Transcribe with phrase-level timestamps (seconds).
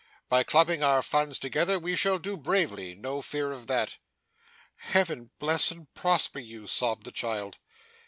[0.29, 3.97] By clubbing our funds together, we shall do bravely; no fear of that.'
[4.77, 7.59] 'Heaven bless and prosper you!' sobbed the child.